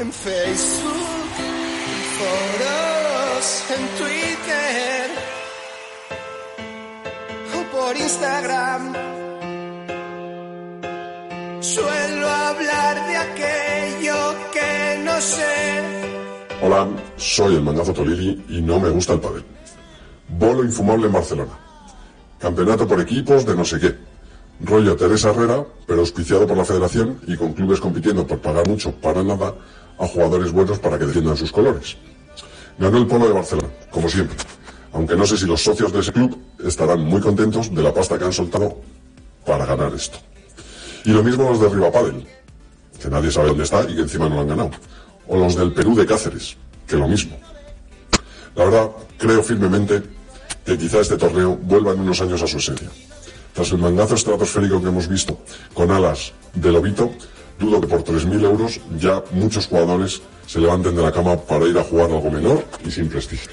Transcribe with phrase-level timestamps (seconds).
[0.00, 5.10] en Facebook, en foros, en Twitter
[7.54, 8.94] o por Instagram.
[11.60, 14.16] Suelo hablar de aquello
[14.54, 15.82] que no sé.
[16.62, 19.44] Hola, soy el mangazo Tolili y no me gusta el pádel.
[20.28, 21.52] Bolo infumable en Barcelona.
[22.38, 23.94] Campeonato por equipos de no sé qué.
[24.62, 28.92] Rollo Teresa Herrera, pero auspiciado por la federación y con clubes compitiendo por pagar mucho
[28.92, 29.54] para nada
[30.00, 31.96] a jugadores buenos para que defiendan sus colores.
[32.78, 34.36] Ganó el Polo de Barcelona, como siempre.
[34.92, 38.18] Aunque no sé si los socios de ese club estarán muy contentos de la pasta
[38.18, 38.80] que han soltado
[39.44, 40.18] para ganar esto.
[41.04, 42.26] Y lo mismo los de Riva Padel,
[43.00, 44.70] que nadie sabe dónde está y que encima no lo han ganado.
[45.28, 47.36] O los del Perú de Cáceres, que lo mismo.
[48.56, 50.02] La verdad, creo firmemente
[50.64, 52.88] que quizá este torneo vuelva en unos años a su esencia.
[53.52, 55.38] Tras el mangazo estratosférico que hemos visto
[55.74, 57.12] con alas de lobito,
[57.60, 61.78] dudo que por 3.000 euros ya muchos jugadores se levanten de la cama para ir
[61.78, 63.52] a jugar algo menor y sin prestigio.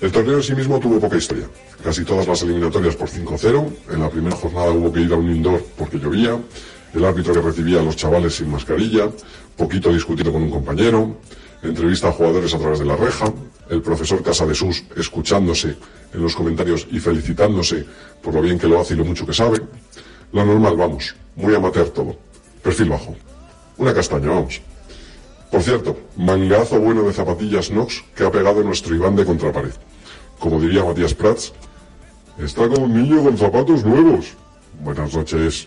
[0.00, 1.46] El torneo en sí mismo tuvo poca historia.
[1.82, 3.68] Casi todas las eliminatorias por 5-0.
[3.90, 6.40] En la primera jornada hubo que ir a un indoor porque llovía.
[6.94, 9.10] El árbitro que recibía a los chavales sin mascarilla.
[9.56, 11.16] Poquito discutido con un compañero.
[11.62, 13.32] Entrevista a jugadores a través de la reja.
[13.68, 15.76] El profesor Casa de Sus escuchándose
[16.14, 17.84] en los comentarios y felicitándose
[18.22, 19.60] por lo bien que lo hace y lo mucho que sabe.
[20.32, 21.16] Lo normal, vamos.
[21.34, 22.27] Muy amateur todo.
[22.62, 23.16] Perfil bajo.
[23.76, 24.60] Una castaña, vamos.
[25.50, 29.72] Por cierto, mangazo bueno de zapatillas Nox que ha pegado nuestro Iván de contrapared.
[30.38, 31.52] Como diría Matías Prats,
[32.38, 34.34] está como un niño con zapatos nuevos.
[34.80, 35.66] Buenas noches.